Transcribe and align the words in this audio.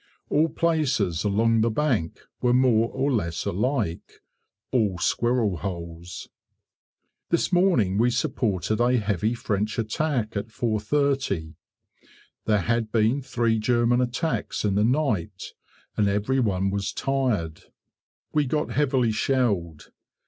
All 0.31 0.49
places 0.49 1.23
along 1.23 1.61
the 1.61 1.69
bank 1.69 2.21
were 2.41 2.55
more 2.55 2.89
or 2.89 3.11
less 3.11 3.45
alike, 3.45 4.13
all 4.71 4.97
squirrel 4.97 5.57
holes. 5.57 6.27
This 7.29 7.53
morning 7.53 7.99
we 7.99 8.09
supported 8.09 8.79
a 8.79 8.97
heavy 8.97 9.35
French 9.35 9.77
attack 9.77 10.35
at 10.35 10.47
4.30; 10.47 11.53
there 12.45 12.61
had 12.61 12.91
been 12.91 13.21
three 13.21 13.59
German 13.59 14.01
attacks 14.01 14.65
in 14.65 14.73
the 14.73 14.83
night, 14.83 15.53
and 15.95 16.07
everyone 16.07 16.71
was 16.71 16.91
tired. 16.93 17.61
We 18.33 18.45
got 18.47 18.71
heavily 18.71 19.11
shelled. 19.11 19.91